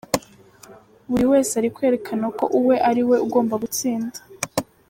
[1.09, 4.19] Buri wese ari kwerekana ko uwe ari we ugomba gutsinda.